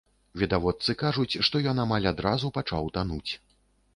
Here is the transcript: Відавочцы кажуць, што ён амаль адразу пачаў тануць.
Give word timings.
Відавочцы 0.43 0.95
кажуць, 1.01 1.39
што 1.49 1.61
ён 1.73 1.83
амаль 1.85 2.09
адразу 2.13 2.51
пачаў 2.57 2.91
тануць. 2.97 3.31